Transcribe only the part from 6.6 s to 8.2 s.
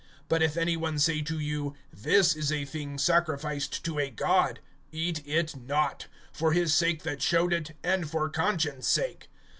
sake that showed it, and